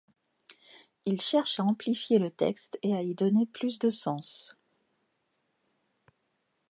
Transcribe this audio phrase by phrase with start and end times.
[1.05, 4.57] Ils cherchent à amplifier le texte et à y donner plus de sens.